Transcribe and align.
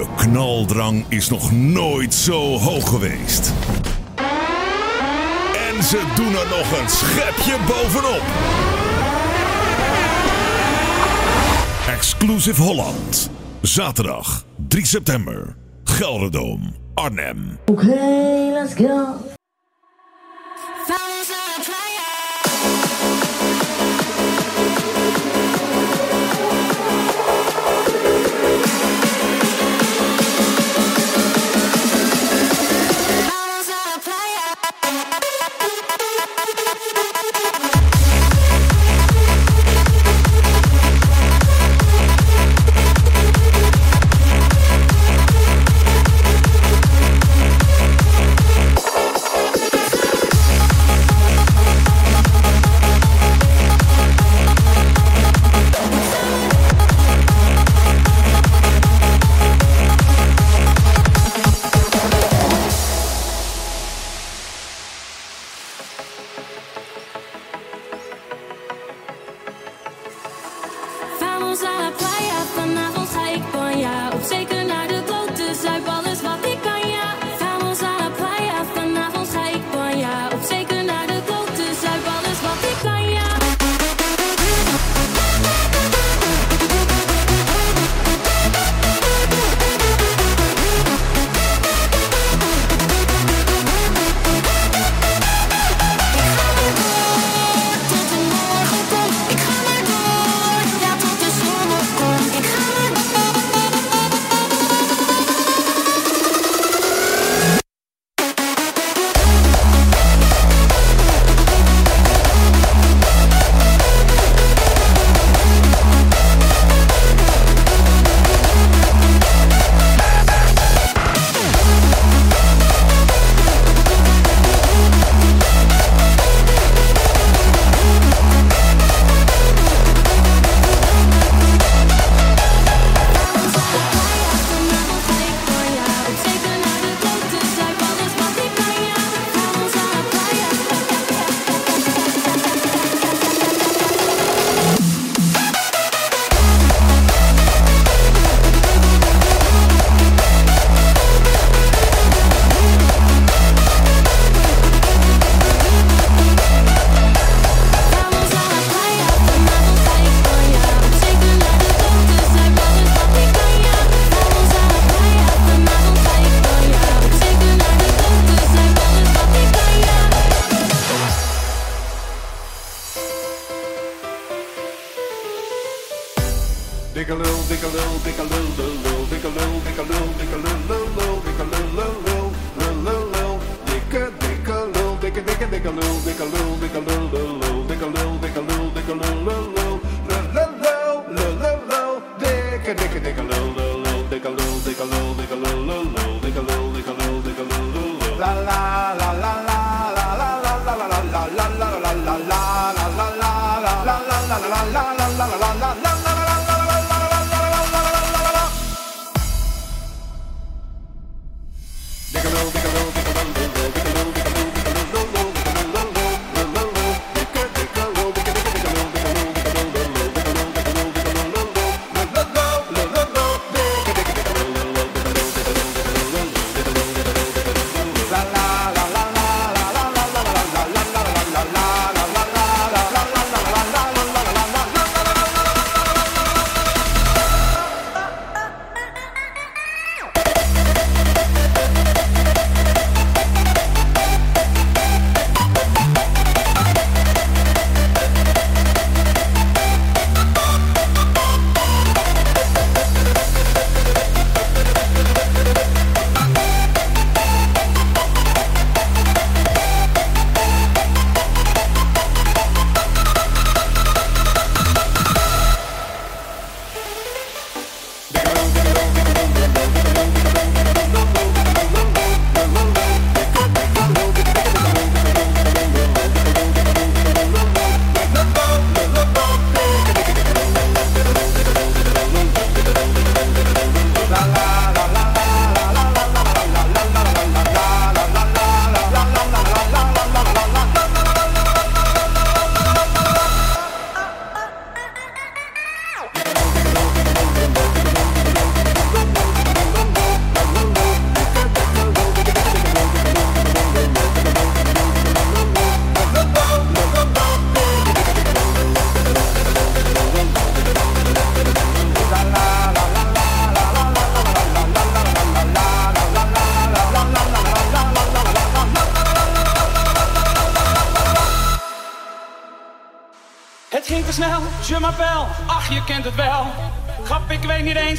De 0.00 0.06
knaldrang 0.16 1.04
is 1.08 1.28
nog 1.28 1.52
nooit 1.52 2.14
zo 2.14 2.58
hoog 2.58 2.88
geweest. 2.88 3.52
En 5.68 5.82
ze 5.82 6.12
doen 6.14 6.34
er 6.34 6.48
nog 6.48 6.80
een 6.80 6.88
schepje 6.88 7.56
bovenop. 7.66 8.22
Exclusive 11.96 12.62
Holland. 12.62 13.30
Zaterdag 13.60 14.44
3 14.68 14.86
september. 14.86 15.56
Gelderdom, 15.84 16.74
Arnhem. 16.94 17.58
Oké, 17.66 17.98
let's 18.52 18.74
go. 18.74 19.29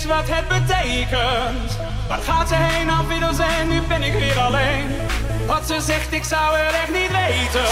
Wat 0.05 0.27
het 0.27 0.47
betekent. 0.47 1.77
Waar 2.07 2.21
gaat 2.21 2.47
ze 2.47 2.55
heen, 2.55 2.89
afwiddels 2.89 3.39
en 3.39 3.67
nu 3.67 3.81
ben 3.81 4.03
ik 4.03 4.13
weer 4.13 4.39
alleen. 4.39 4.87
Wat 5.47 5.67
ze 5.67 5.81
zegt, 5.81 6.13
ik 6.13 6.23
zou 6.23 6.57
het 6.57 6.75
echt 6.75 6.91
niet 6.91 7.11
weten. 7.11 7.70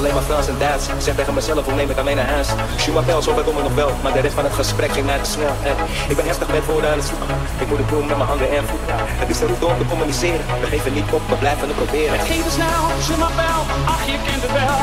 Alleen 0.00 0.14
maar 0.18 0.28
Frans 0.30 0.48
en 0.52 0.58
Duits. 0.58 0.84
Ik 0.86 1.02
zeg 1.06 1.14
tegen 1.14 1.34
mezelf, 1.34 1.64
hoe 1.64 1.74
neem 1.74 1.90
ik 1.90 2.02
mee 2.04 2.14
naar 2.20 2.30
huis? 2.36 2.48
M'appelle, 2.94 3.22
zover 3.22 3.42
kom 3.42 3.56
ik 3.56 3.62
nog 3.68 3.76
wel. 3.82 3.90
Maar 4.02 4.12
de 4.12 4.20
rest 4.26 4.34
van 4.34 4.44
het 4.44 4.56
gesprek 4.62 4.92
ging 4.92 5.06
te 5.22 5.30
snel. 5.36 5.54
En 5.70 5.76
ik 6.10 6.16
ben 6.18 6.26
heftig 6.30 6.48
met 6.56 6.64
woorden 6.70 6.90
aan 6.90 7.00
het 7.02 7.08
zoeken. 7.10 7.28
Ik 7.62 7.68
moet 7.68 7.78
het 7.82 7.88
doen 7.94 8.06
met 8.10 8.16
mijn 8.20 8.28
handen 8.32 8.50
en 8.58 8.64
voeten. 8.70 8.94
Het 9.22 9.28
is 9.32 9.38
de 9.38 9.46
route 9.46 9.66
om 9.72 9.78
te 9.82 9.86
communiceren. 9.92 10.44
We 10.62 10.66
geven 10.74 10.92
niet 10.98 11.10
op, 11.16 11.22
we 11.32 11.36
blijven 11.44 11.66
het 11.70 11.76
proberen. 11.82 12.18
Het 12.18 12.28
ging 12.32 12.42
te 12.48 12.52
snel, 12.58 12.82
m'appelle, 13.22 13.62
ach 13.94 14.04
je 14.10 14.16
kent 14.26 14.42
het 14.46 14.54
wel. 14.60 14.78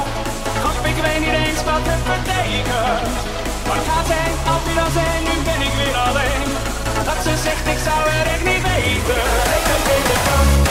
Ik 0.91 0.97
weet 1.05 1.19
niet 1.25 1.37
eens 1.45 1.61
wat 1.69 1.83
het 1.91 2.03
betekent. 2.11 3.07
Waar 3.67 3.83
gaat 3.89 4.07
heen, 4.15 4.35
als 4.53 4.63
je 4.67 4.73
dan 4.81 4.91
zijn, 4.99 5.21
nu 5.27 5.35
ben 5.49 5.61
ik 5.67 5.73
weer 5.81 5.97
alleen. 6.07 6.49
Dat 7.07 7.19
ze 7.25 7.33
zegt, 7.47 7.65
ik 7.73 7.79
zou 7.87 7.99
het 8.13 8.27
echt 8.33 8.45
niet 8.49 8.63
weten. 8.67 9.21
Ik 9.57 10.66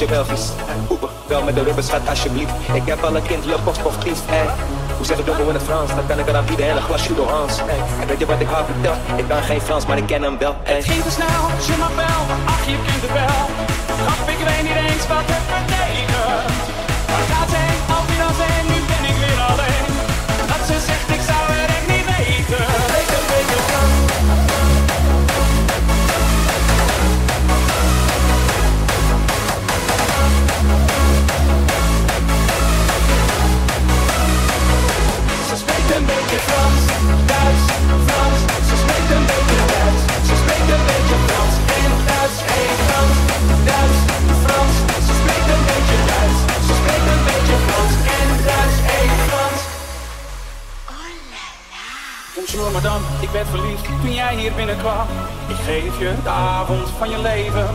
je. 0.00 0.52
Boeken, 0.88 1.08
wel 1.26 1.42
met 1.42 1.54
de 1.54 1.62
rubbers, 1.62 1.86
schat 1.86 2.08
alsjeblieft. 2.08 2.52
Ik 2.72 2.82
heb 2.86 3.04
al 3.04 3.16
een 3.16 3.22
kind, 3.22 3.44
le 3.44 3.56
post 3.64 3.82
of 3.82 3.98
kies. 3.98 4.18
Hoe 4.96 5.06
zeg 5.06 5.18
ik 5.18 5.26
dat 5.26 5.38
in 5.38 5.54
het 5.54 5.62
Frans? 5.62 5.90
Dan 5.94 6.06
kan 6.06 6.18
ik 6.18 6.28
eraan 6.28 6.44
bieden 6.44 6.68
en 6.68 6.76
een 6.76 6.82
glas 6.82 7.06
Judo 7.06 7.24
Hans. 7.24 7.58
En 8.00 8.06
weet 8.06 8.18
je 8.18 8.26
wat 8.26 8.40
ik 8.40 8.48
haar 8.48 8.64
vertel? 8.64 8.94
Ik 9.16 9.28
kan 9.28 9.42
geen 9.42 9.60
Frans, 9.60 9.86
maar 9.86 9.98
ik 9.98 10.06
ken 10.06 10.22
hem 10.22 10.38
wel. 10.38 10.54
Het 10.62 10.84
ging 10.84 11.02
te 11.02 11.10
snel, 11.10 11.42
je 11.66 11.74
m'appelle, 11.78 12.24
ach 12.46 12.64
je 12.66 12.76
kent 12.86 13.02
het 13.02 13.12
wel. 13.12 13.42
Grap, 14.00 14.28
ik 14.28 14.38
weet 14.48 14.62
niet 14.62 14.78
eens 14.90 15.06
wat 15.06 15.26
het 15.26 15.59
Bonjour 52.52 52.72
madame, 52.72 53.04
ik 53.20 53.28
werd 53.28 53.48
verliefd 53.48 53.84
toen 53.84 54.12
jij 54.12 54.34
hier 54.36 54.52
binnenkwam. 54.52 55.06
Ik 55.48 55.56
geef 55.56 55.98
je 55.98 56.14
de 56.22 56.28
avond 56.28 56.88
van 56.98 57.10
je 57.10 57.18
leven. 57.18 57.68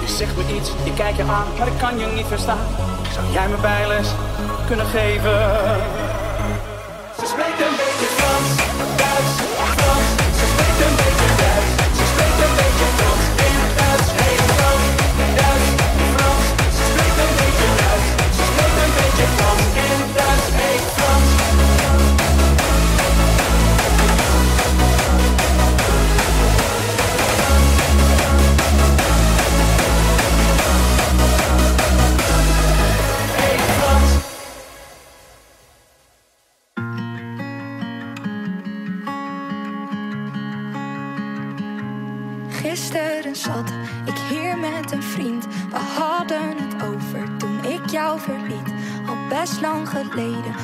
Je 0.00 0.08
zegt 0.08 0.36
me 0.36 0.54
iets, 0.56 0.70
ik 0.84 0.94
kijk 0.94 1.16
je 1.16 1.22
aan, 1.22 1.46
maar 1.58 1.66
ik 1.66 1.78
kan 1.78 1.98
je 1.98 2.06
niet 2.06 2.26
verstaan. 2.26 2.66
Zou 3.12 3.24
jij 3.32 3.48
me 3.48 3.56
bijles 3.56 4.08
kunnen 4.66 4.86
geven? 4.86 5.38
Ze 7.18 7.26
spreekt 7.32 7.60
een 7.66 7.76
beetje 7.82 8.08
Frans, 8.16 8.50
Duits, 9.00 9.34
Frans. 9.76 10.08
Ze 10.38 10.46
spreekt 10.52 10.80
een 10.86 10.96
beetje 11.02 11.28
Duits. 11.42 11.72
Ze 11.98 12.04
spreekt 12.12 12.40
een 12.46 12.54
beetje 12.56 12.69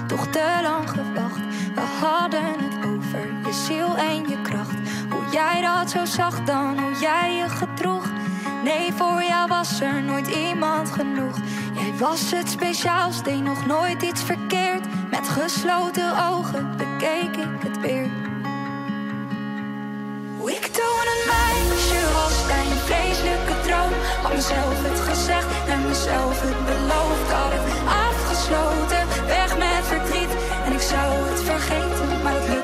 toch 0.06 0.26
te 0.26 0.58
lang 0.62 0.90
gewacht. 0.90 1.40
We 1.74 1.80
hadden 2.00 2.44
het 2.44 2.84
over 2.84 3.26
je 3.44 3.52
ziel 3.66 3.96
en 3.96 4.28
je 4.28 4.42
kracht. 4.42 4.76
Hoe 5.10 5.32
jij 5.32 5.60
dat 5.60 5.90
zo 5.90 6.04
zag 6.04 6.44
dan, 6.44 6.78
hoe 6.78 6.98
jij 7.00 7.34
je 7.36 7.48
gedroeg. 7.48 8.04
Nee, 8.64 8.92
voor 8.92 9.22
jou 9.22 9.48
was 9.48 9.80
er 9.80 10.02
nooit 10.02 10.26
iemand 10.26 10.90
genoeg. 10.90 11.36
Jij 11.74 11.92
was 11.98 12.30
het 12.30 12.48
speciaals, 12.48 13.22
deed 13.22 13.42
nog 13.42 13.66
nooit 13.66 14.02
iets 14.02 14.22
verkeerd. 14.22 15.10
Met 15.10 15.28
gesloten 15.28 16.28
ogen 16.30 16.76
bekeek 16.76 17.36
ik 17.36 17.62
het 17.62 17.80
weer. 17.80 18.10
Hoe 20.38 20.50
ik 20.50 20.66
toen 20.66 21.06
een 21.14 21.24
meisje 21.26 22.12
was 22.12 22.36
een 22.58 22.76
vreselijke 22.76 23.60
droom. 23.66 23.92
Had 24.22 24.34
mezelf 24.34 24.82
het 24.82 25.00
gezegd 25.00 25.68
en 25.68 25.86
mezelf 25.86 26.40
het 26.40 26.64
beloofd. 26.64 27.32
Had 27.32 27.52
het 27.52 27.72
afgesloten, 28.06 28.85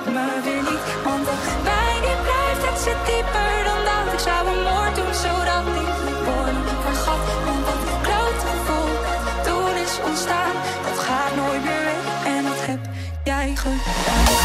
maar 0.04 0.42
weer 0.44 0.62
niet. 0.70 0.84
Want 1.04 1.24
pijn 1.62 2.00
die 2.06 2.18
blijft, 2.26 2.62
het 2.68 2.78
zit 2.84 3.00
dieper 3.06 3.54
dan 3.68 3.80
dat. 3.88 4.12
Ik 4.12 4.22
zou 4.28 4.40
een 4.48 4.62
moord 4.62 4.94
doen, 4.96 5.14
zodat 5.24 5.62
ik 5.80 5.88
mijn 6.04 6.20
woorden 6.26 6.64
vergat. 6.84 7.24
Want 7.46 7.64
dat 7.68 7.82
klote 8.06 8.44
gevoel 8.52 8.94
toen 9.46 9.74
is 9.84 9.94
ontstaan, 10.08 10.54
dat 10.86 10.98
gaat 11.06 11.34
nooit 11.36 11.64
meer 11.64 11.84
weg. 11.90 12.04
En 12.34 12.42
dat 12.44 12.60
heb 12.66 12.80
jij 13.24 13.52
gedaan. 13.56 14.41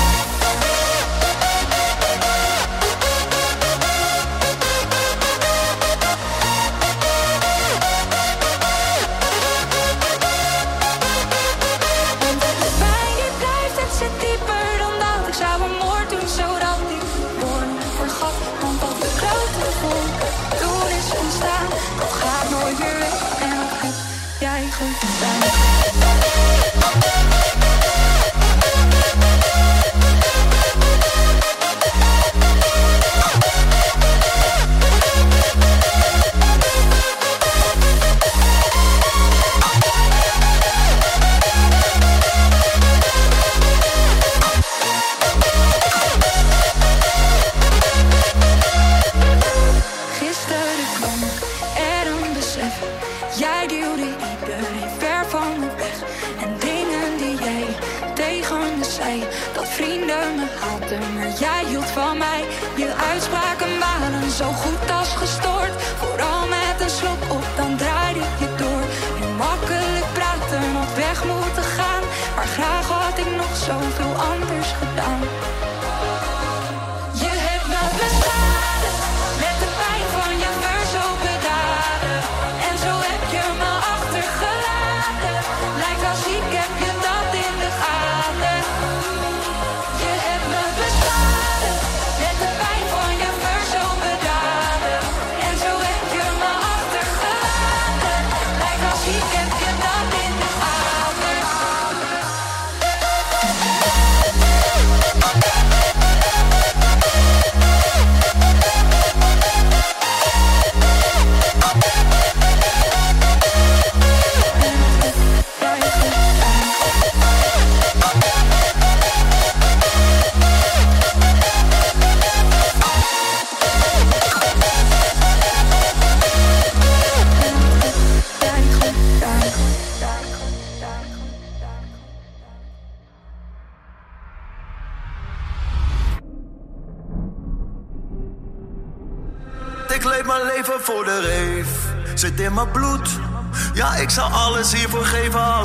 Zoveel 73.67 74.13
anders 74.13 74.71
gedaan. 74.71 75.66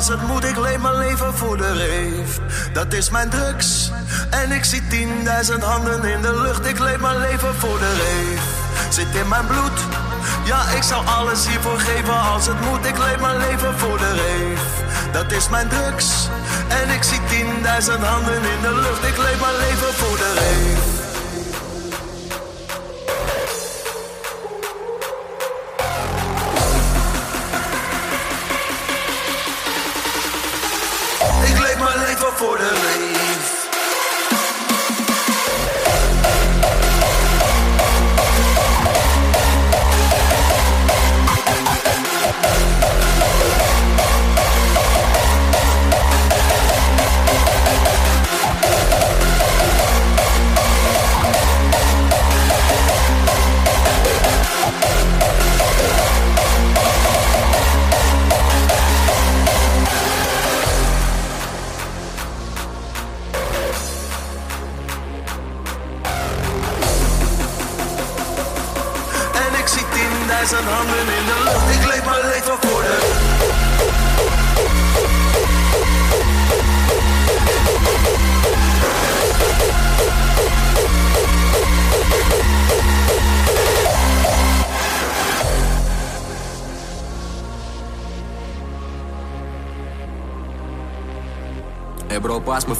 Als 0.09 0.19
het 0.19 0.27
moet. 0.27 0.43
Ik 0.43 0.57
leef 0.57 0.79
mijn 0.79 0.97
leven 0.97 1.33
voor 1.33 1.57
de 1.57 1.71
reef. 1.73 2.39
Dat 2.73 2.93
is 2.93 3.09
mijn 3.09 3.29
drugs. 3.29 3.91
En 4.29 4.51
ik 4.51 4.63
zie 4.63 4.87
tienduizend 4.87 5.63
handen 5.63 6.03
in 6.03 6.21
de 6.21 6.41
lucht. 6.41 6.65
Ik 6.65 6.79
leef 6.79 6.99
mijn 6.99 7.17
leven 7.17 7.55
voor 7.55 7.79
de 7.79 7.93
reef. 7.93 8.41
Zit 8.89 9.15
in 9.15 9.27
mijn 9.27 9.45
bloed. 9.45 9.79
Ja, 10.45 10.69
ik 10.69 10.83
zal 10.83 11.03
alles 11.03 11.47
hiervoor 11.47 11.79
geven 11.79 12.21
als 12.21 12.45
het 12.45 12.61
moet. 12.61 12.85
Ik 12.85 12.97
leef 12.97 13.19
mijn 13.19 13.37
leven 13.37 13.79
voor 13.79 13.97
de 13.97 14.11
reef. 14.11 14.61
Dat 15.11 15.31
is 15.31 15.49
mijn 15.49 15.67
drugs. 15.67 16.29
En 16.67 16.89
ik 16.89 17.03
zie 17.03 17.19
tienduizend 17.29 18.03
handen 18.03 18.35
in 18.35 18.61
de 18.61 18.73
lucht. 18.73 19.03
Ik 19.03 19.17
leef 19.17 19.39
mijn 19.39 19.57
leven 19.57 19.93
voor 19.93 20.17
de 20.17 20.33
reef. 20.33 21.02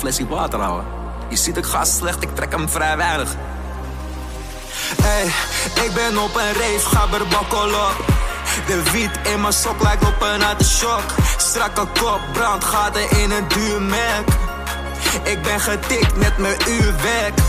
Flesje 0.04 0.28
water 0.28 0.60
houden. 0.60 0.86
Je 1.30 1.36
ziet 1.36 1.58
ik 1.58 1.66
ga 1.66 1.86
slecht, 1.86 2.22
ik 2.22 2.36
trek 2.36 2.52
hem 2.52 2.70
vrij 2.70 2.98
weinig. 2.98 3.30
Hey, 5.02 5.26
ik 5.86 5.94
ben 5.94 6.18
op 6.18 6.36
een 6.36 6.54
reef, 6.54 6.84
ga 6.84 7.08
berbokkel 7.08 7.68
op. 7.68 8.06
De 8.68 8.92
wiet 8.92 9.20
in 9.34 9.42
mijn 9.42 9.54
sok 9.54 9.82
lijkt 9.82 10.08
op 10.08 10.22
een 10.22 10.42
harde 10.42 10.64
shock. 10.64 11.04
Strakke 11.38 11.88
kop, 12.00 12.20
brandgaten 12.34 13.10
in 13.10 13.32
een 13.32 13.48
duur 13.48 13.82
merk. 13.82 14.28
Ik 15.24 15.42
ben 15.42 15.60
getikt 15.60 16.16
met 16.16 16.38
mijn 16.38 16.58
uurwerk. 16.68 17.40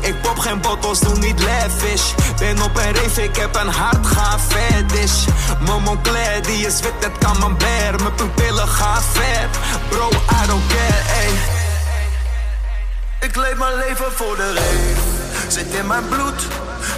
Ik 0.00 0.20
pop 0.22 0.38
geen 0.38 0.60
bottles, 0.60 1.00
doe 1.00 1.18
niet 1.18 1.42
lavish. 1.42 2.12
Ben 2.38 2.62
op 2.62 2.76
een 2.76 2.92
reef, 2.92 3.18
ik 3.18 3.36
heb 3.36 3.54
een 3.56 3.68
hart, 3.68 4.06
ga 4.06 4.38
fetish. 4.38 5.24
Mijn 5.60 6.42
die 6.42 6.66
is 6.66 6.80
wit, 6.80 7.00
net 7.00 7.18
camembert. 7.18 8.02
Mijn 8.02 8.14
pupillen 8.14 8.68
gaan 8.68 9.02
ver. 9.02 9.48
Bro, 9.88 10.08
I 10.08 10.46
don't 10.46 10.66
care, 10.66 11.02
ey. 11.22 11.62
Ik 13.24 13.36
leef 13.36 13.56
mijn 13.56 13.76
leven 13.76 14.12
voor 14.12 14.36
de 14.36 14.52
reef. 14.52 14.98
Zit 15.48 15.74
in 15.74 15.86
mijn 15.86 16.08
bloed. 16.08 16.40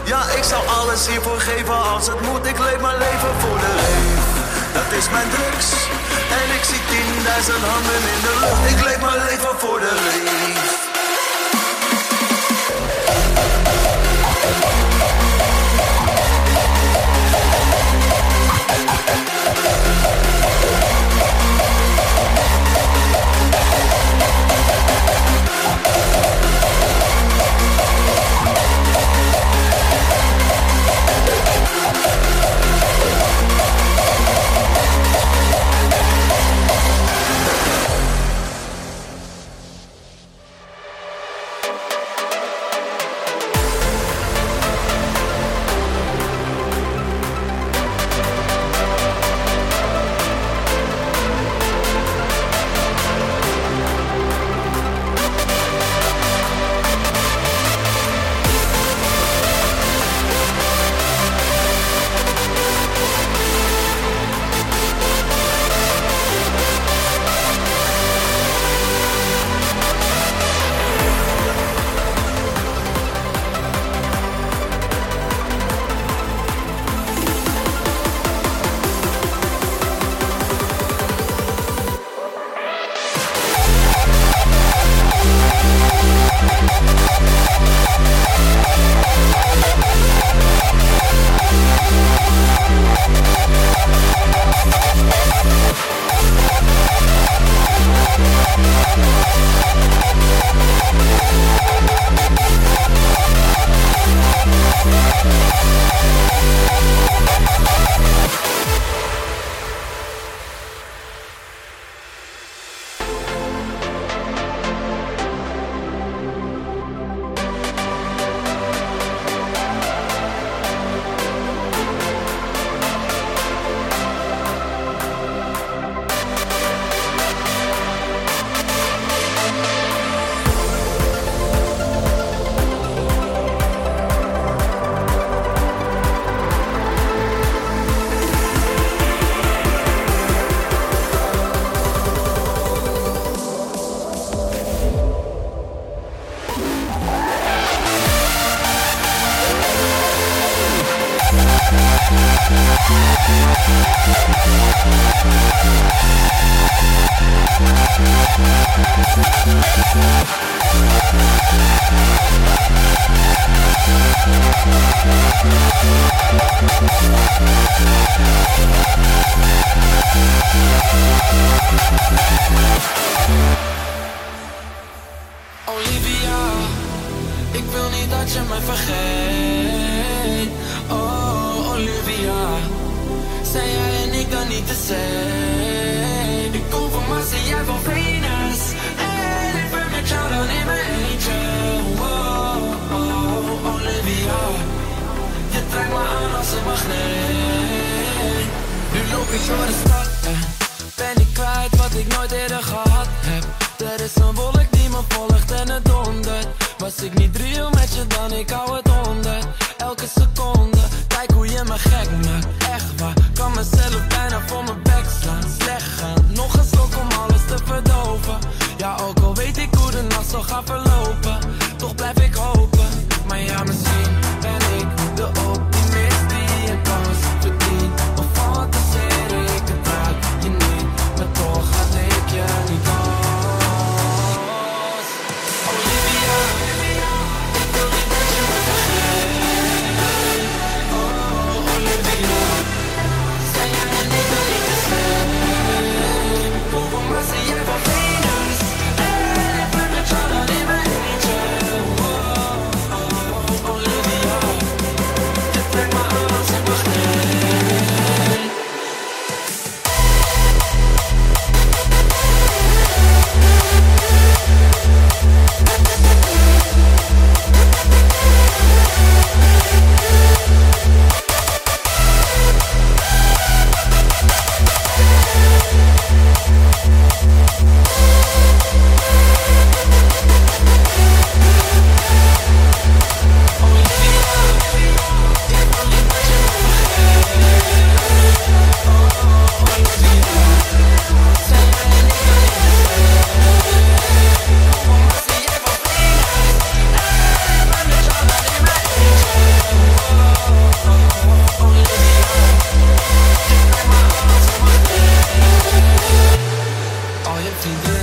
Ja, 0.05 0.21
ik 0.37 0.43
zal 0.43 0.63
alles 0.79 1.07
hiervoor 1.07 1.41
geven 1.41 1.83
als 1.93 2.07
het 2.07 2.21
moet. 2.21 2.47
Ik 2.47 2.59
leef 2.59 2.81
mijn 2.81 2.99
leven 2.99 3.35
voor 3.41 3.59
de 3.59 3.73
reef. 3.83 4.25
Dat 4.73 4.99
is 4.99 5.11
mijn 5.11 5.29
drugs. 5.31 5.69
En 6.41 6.55
ik 6.57 6.65
zie 6.65 6.81
tienduizend 6.91 7.65
handen 7.65 8.03
in 8.15 8.21
de 8.27 8.35
lucht. 8.41 8.71
Ik 8.73 8.85
leef 8.85 9.01
mijn 9.01 9.25
leven 9.25 9.59
voor 9.59 9.81
de 9.81 9.93
reef. 10.05 10.86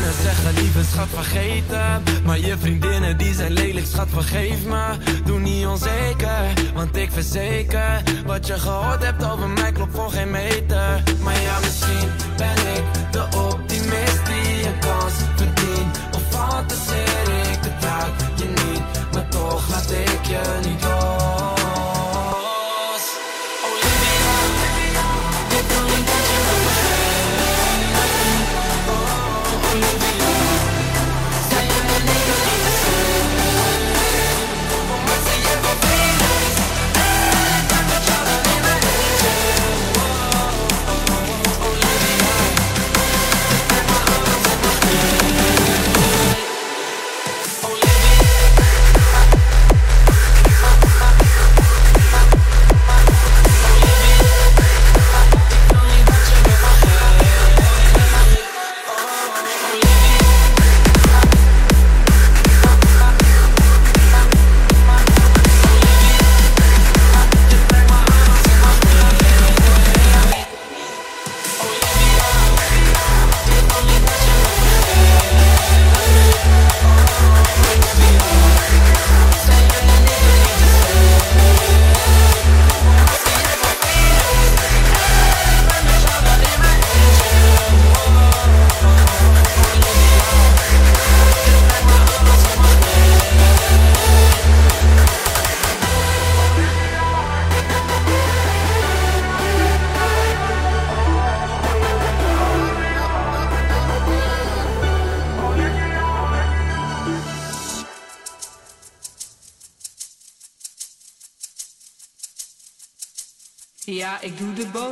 en 0.03 0.13
zeggen 0.23 0.53
lieve 0.53 0.83
schat 0.83 1.07
vergeten. 1.13 2.03
Maar 2.23 2.39
je 2.39 2.57
vriendinnen 2.57 3.17
die 3.17 3.33
zijn 3.33 3.53
lelijk 3.53 3.85
schat 3.85 4.07
vergeef 4.09 4.65
me. 4.65 4.83
Doe 5.25 5.39
niet 5.39 5.65
onzeker, 5.65 6.53
want 6.73 6.95
ik 6.95 7.11
verzeker. 7.11 8.03
Wat 8.25 8.47
je 8.47 8.59
gehoord 8.59 9.03
hebt 9.03 9.31
over 9.31 9.49
mij 9.49 9.71
klopt 9.71 9.95
voor 9.95 10.11
geen 10.11 10.31
meter. 10.31 11.03
Maar 11.21 11.41
ja 11.41 11.59
misschien 11.59 12.09
ben 12.37 12.57
ik 12.75 12.83
de 13.11 13.23
optimist 13.37 14.25
die 14.25 14.57
je 14.57 14.71
kans 14.79 15.13
verdient. 15.35 15.97
Of 16.15 16.21
fantaseer 16.29 17.51
ik 17.51 17.63
de 17.63 17.71
je 18.35 18.45
niet 18.45 19.13
Maar 19.13 19.27
toch 19.29 19.69
laat 19.69 19.91
ik 19.91 20.25
je 20.25 20.59
niet 20.65 20.83
los. 20.83 21.62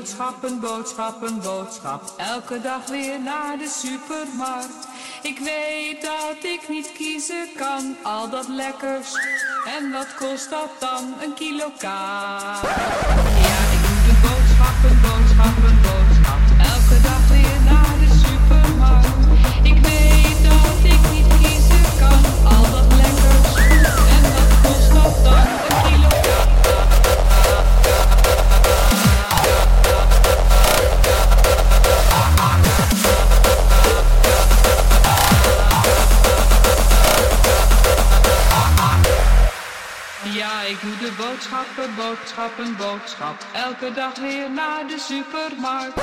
Boodschappen, 0.02 0.60
boodschappen, 0.60 1.42
boodschap. 1.42 2.14
Elke 2.18 2.62
dag 2.62 2.88
weer 2.88 3.22
naar 3.22 3.58
de 3.58 3.70
supermarkt. 3.84 4.88
Ik 5.22 5.40
weet 5.40 6.02
dat 6.02 6.44
ik 6.44 6.70
niet 6.70 6.92
kiezen 6.92 7.48
kan, 7.56 7.96
al 8.04 8.30
dat 8.30 8.48
lekkers. 8.48 9.14
En 9.78 9.92
wat 9.92 10.16
kost 10.16 10.50
dat 10.50 10.70
dan, 10.80 11.14
een 11.24 11.34
kilo 11.34 11.72
kaas? 11.78 12.62
Ja, 13.48 13.60
ik 13.76 13.82
doe 13.88 14.02
de 14.08 14.16
boodschappen, 14.26 15.02
boodschappen, 15.02 15.76
boodschap. 15.86 16.42
Elke 16.74 17.02
dag 17.02 17.24
weer 17.30 17.60
naar 17.72 17.96
de 18.04 18.12
supermarkt. 18.26 19.26
Ik 19.64 19.80
weet 19.90 20.40
dat 20.50 20.78
ik 20.94 21.02
niet 21.12 21.28
kiezen 21.42 21.86
kan, 22.00 22.24
al 22.54 22.64
dat 22.72 22.88
lekkers. 23.02 23.56
En 24.16 24.24
wat 24.36 24.52
kost 24.64 24.94
dat 24.94 25.24
dan, 25.24 25.61
Ja, 40.42 40.62
ik 40.62 40.82
doe 40.82 40.98
de 40.98 41.14
boodschappen, 41.18 41.96
boodschappen, 41.96 42.76
boodschap. 42.76 43.46
Elke 43.54 43.94
dag 43.94 44.20
weer 44.20 44.52
naar 44.52 44.88
de 44.88 45.00
supermarkt. 45.00 46.02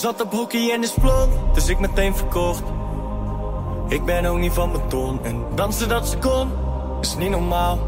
zat 0.00 0.22
op 0.22 0.32
hockey 0.32 0.72
en 0.72 0.82
is 0.82 0.94
blond, 1.00 1.32
dus 1.54 1.68
ik 1.68 1.78
meteen 1.78 2.16
verkocht. 2.16 2.62
Ik 3.88 4.04
ben 4.04 4.24
ook 4.24 4.38
niet 4.38 4.52
van 4.52 4.70
mijn 4.70 4.88
ton. 4.88 5.24
en 5.24 5.44
dansen 5.54 5.88
dat 5.88 6.08
ze 6.08 6.18
kon, 6.18 6.50
is 7.00 7.16
niet 7.16 7.30
normaal. 7.30 7.78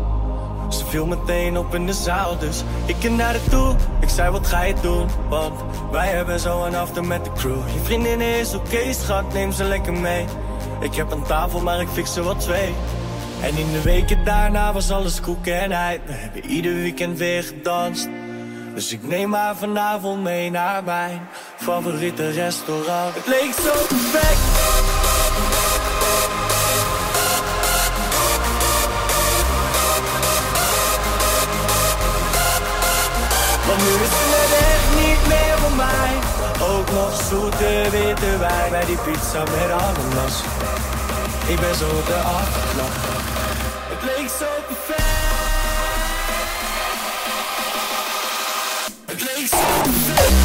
Ze 0.71 0.87
viel 0.87 1.07
meteen 1.07 1.59
op 1.59 1.75
in 1.75 1.87
de 1.87 1.93
zaal, 1.93 2.39
dus 2.39 2.63
ik 2.87 2.97
ging 2.99 3.17
naar 3.17 3.27
haar 3.27 3.49
toe. 3.51 3.75
Ik 4.01 4.09
zei, 4.09 4.31
wat 4.31 4.47
ga 4.47 4.63
je 4.63 4.75
doen? 4.83 5.09
Want 5.29 5.61
wij 5.91 6.09
hebben 6.09 6.41
zo 6.41 6.65
een 6.65 6.75
after 6.75 7.05
met 7.05 7.25
de 7.25 7.33
crew. 7.33 7.69
Je 7.75 7.81
vriendin 7.83 8.21
is 8.21 8.55
oké, 8.55 8.93
schat, 8.93 9.33
neem 9.33 9.53
ze 9.53 9.65
lekker 9.65 9.93
mee. 9.93 10.25
Ik 10.81 10.95
heb 10.95 11.11
een 11.11 11.23
tafel, 11.23 11.61
maar 11.61 11.81
ik 11.81 11.89
fix 11.89 12.13
ze 12.13 12.23
wat 12.23 12.41
twee. 12.41 12.75
En 13.43 13.57
in 13.57 13.73
de 13.73 13.83
weken 13.83 14.25
daarna 14.25 14.73
was 14.73 14.91
alles 14.91 15.21
koek 15.21 15.47
en 15.47 15.71
hij. 15.71 16.01
We 16.07 16.13
hebben 16.13 16.45
ieder 16.45 16.75
weekend 16.75 17.19
weer 17.19 17.43
gedanst. 17.43 18.09
Dus 18.75 18.93
ik 18.93 19.03
neem 19.03 19.33
haar 19.35 19.57
vanavond 19.57 20.23
mee 20.23 20.51
naar 20.51 20.85
mijn 20.85 21.29
favoriete 21.57 22.31
restaurant. 22.31 23.15
Het 23.15 23.27
leek 23.27 23.53
zo 23.53 23.73
perfect. 23.89 24.41
Want 33.67 33.81
nu 33.83 33.93
is 34.07 34.11
het 34.13 34.53
echt 34.73 35.07
niet 35.07 35.27
meer 35.29 35.59
voor 35.59 35.77
mij. 35.77 36.13
Ook 36.69 36.91
nog 36.91 37.23
zoete 37.29 37.89
witte 37.91 38.39
wijn 38.39 38.71
bij 38.71 38.85
die 38.85 38.97
pizza 38.97 39.39
met 39.39 39.71
ananas. 39.71 40.43
Ik 41.47 41.61
ben 41.61 41.75
zo 41.75 42.03
te 42.07 42.15
afslag. 42.15 42.95
Het 43.89 44.03
leek 44.03 44.29
zo 44.29 44.47
perfect. 44.67 45.12
face. 49.49 50.42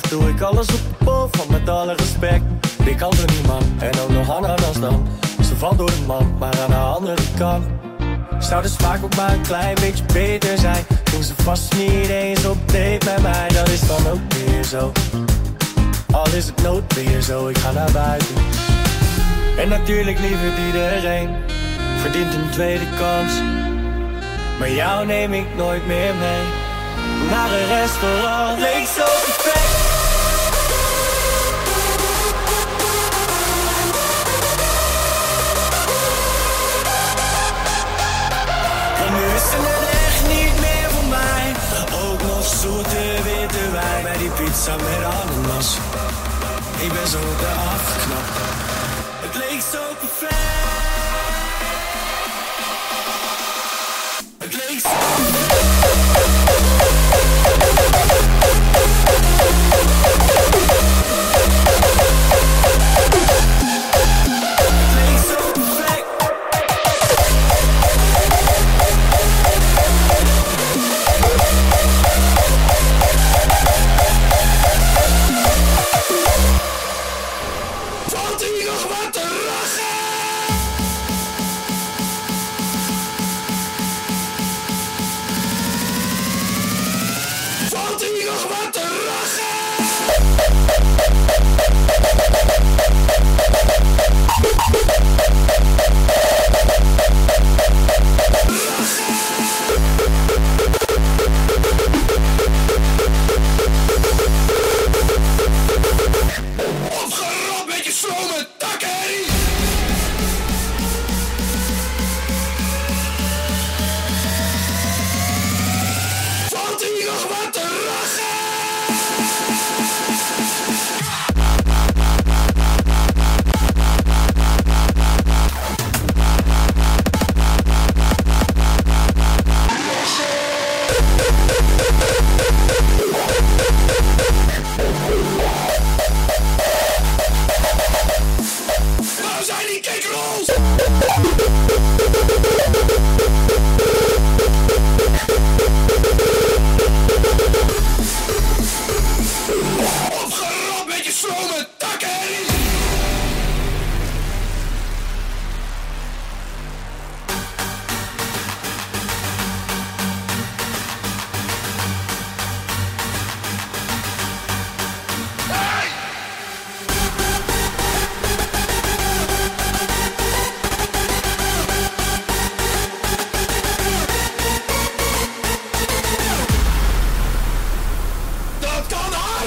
weg 0.00 0.10
Doe 0.10 0.28
ik 0.28 0.40
alles 0.40 0.66
op 0.66 0.80
de 0.98 1.38
van 1.38 1.46
met 1.50 1.68
alle 1.68 1.94
respect. 1.94 2.42
Ik 2.84 2.96
kan 2.96 3.12
er 3.12 3.32
niet 3.32 3.46
man, 3.46 3.62
en 3.78 4.00
ook 4.00 4.08
nog 4.08 4.26
harder 4.26 4.66
als 4.66 4.80
dan. 4.80 5.08
Ze 5.42 5.56
valt 5.56 5.78
door 5.78 5.90
de 5.90 6.04
man, 6.06 6.34
maar 6.38 6.60
aan 6.60 6.70
de 6.70 6.76
andere 6.76 7.22
kant. 7.38 7.64
Zou 8.38 8.62
de 8.62 8.68
smaak 8.68 9.04
ook 9.04 9.16
maar 9.16 9.32
een 9.32 9.42
klein 9.42 9.74
beetje 9.74 10.04
beter 10.12 10.58
zijn? 10.58 10.84
Ging 11.04 11.24
ze 11.24 11.34
vast 11.42 11.76
niet 11.76 12.08
eens 12.08 12.46
op 12.46 12.58
date 12.66 12.98
met 13.04 13.22
mij 13.22 13.48
Dat 13.48 13.68
is 13.68 13.80
dan 13.80 14.06
ook 14.12 14.32
weer 14.32 14.64
zo. 14.64 14.92
Al 16.10 16.26
is 16.34 16.46
het 16.46 16.62
nooit 16.62 16.94
weer 16.94 17.20
zo, 17.20 17.48
ik 17.48 17.58
ga 17.58 17.72
naar 17.72 17.92
buiten. 17.92 18.34
En 19.58 19.68
natuurlijk 19.68 20.18
liever 20.18 20.66
iedereen 20.66 21.28
Verdient 22.00 22.34
een 22.34 22.50
tweede 22.50 22.86
kans. 22.98 23.32
Maar 24.58 24.70
jou 24.70 25.06
neem 25.06 25.32
ik 25.32 25.46
nooit 25.56 25.86
meer 25.86 26.14
mee 26.14 26.64
naar 27.30 27.50
een 27.50 27.66
restaurant. 27.66 28.58
Leek 28.58 28.86
zo 28.86 29.04
perfect. 29.04 29.83
Zoete 42.94 43.22
witte 43.22 43.70
wijn 43.70 44.02
bij 44.02 44.18
die 44.18 44.30
pizza 44.30 44.76
met 44.76 45.04
ananas. 45.04 45.76
Ik 46.80 46.92
ben 46.92 47.08
zo 47.08 47.18
eraf 47.18 47.92
geknapt. 47.92 48.36
Het 49.20 49.34
leek 49.34 49.62
zo 49.72 49.82
perfect. 49.98 50.34
Het 54.38 54.54
leek 54.54 54.80
zo 54.80 55.63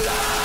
kan 0.02 0.37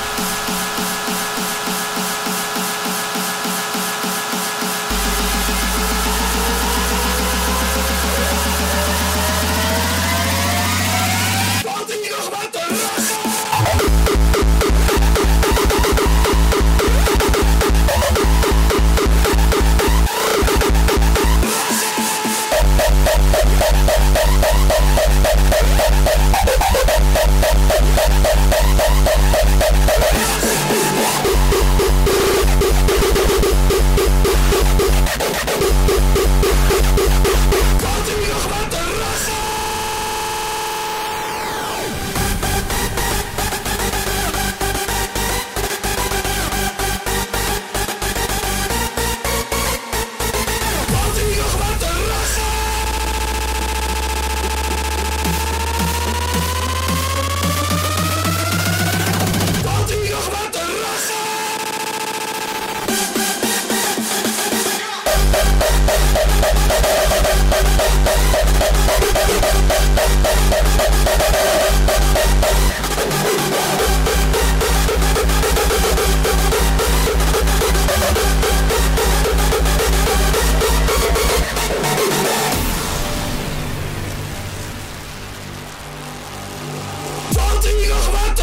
Valt 88.14 88.40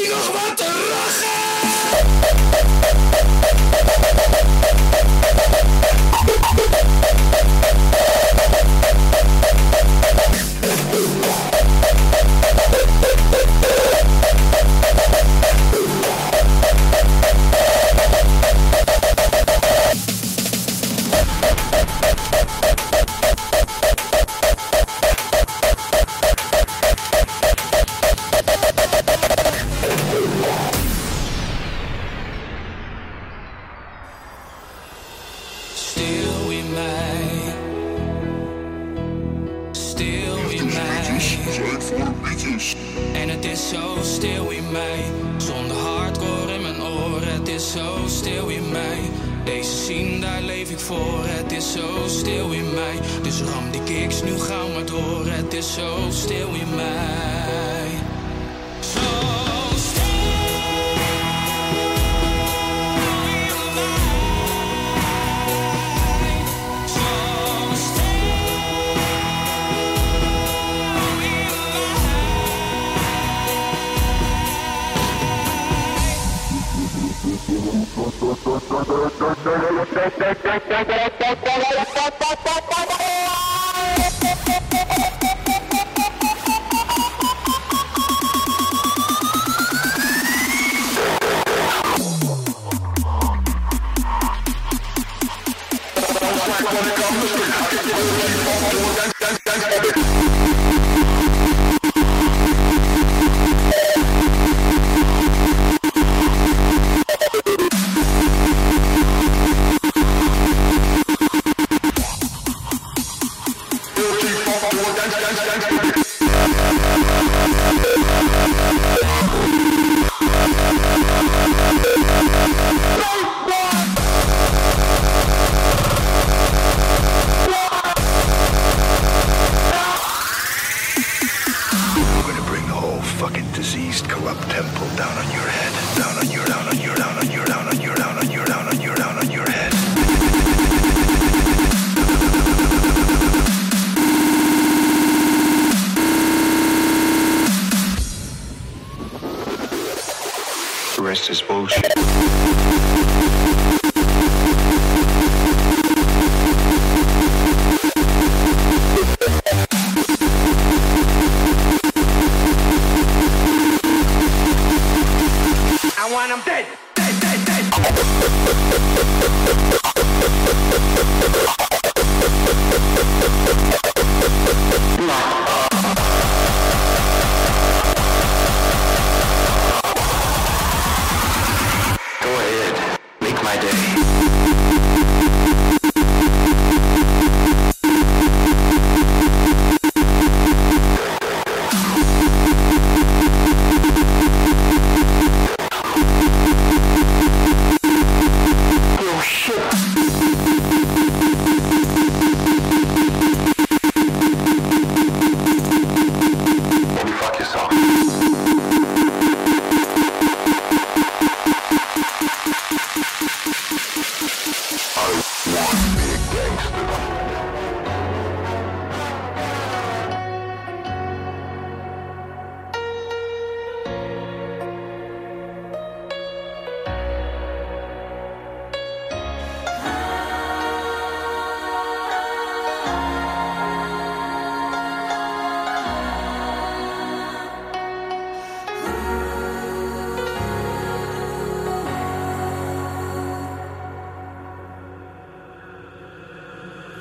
hier 0.00 0.14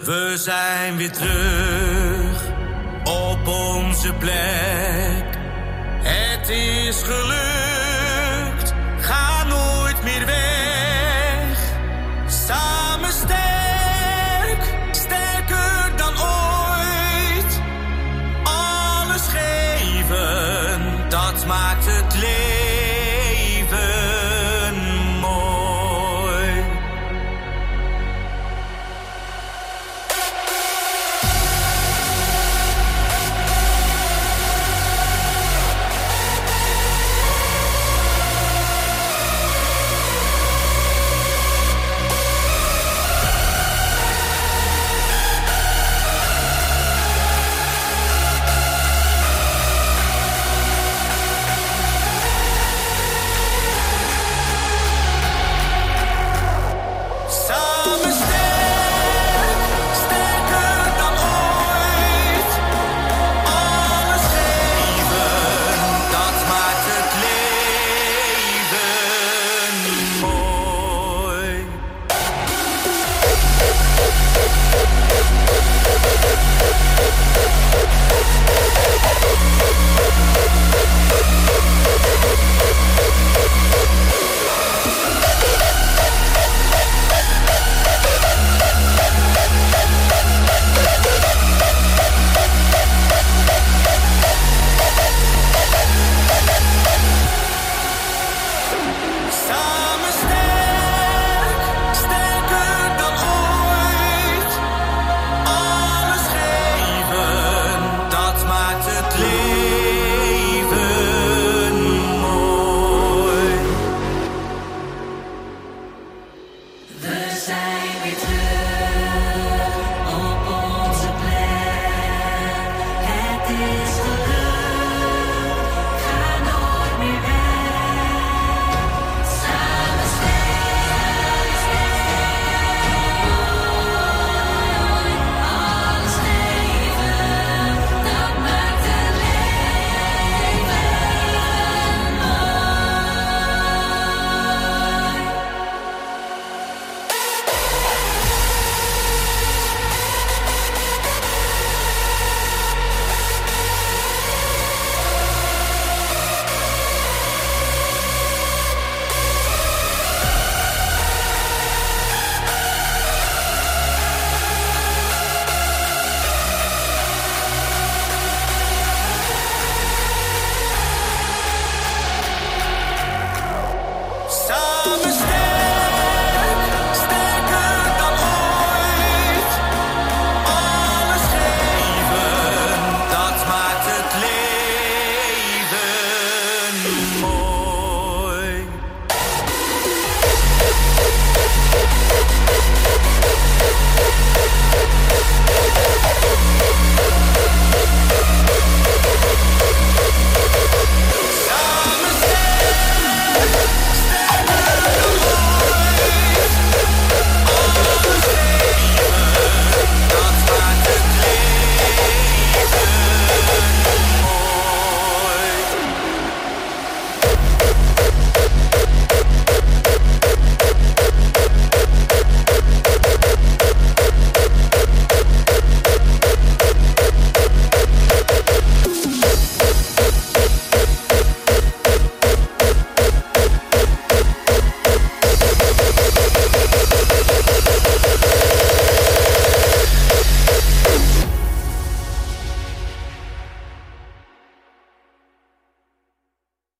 we 0.06 0.34
zijn 0.38 0.97
weer 0.97 1.12
terug 1.12 2.41
op 3.04 3.47
onze 3.47 4.14
plek. 4.14 5.38
Het 6.04 6.49
is 6.49 7.01
gelukt. 7.01 7.53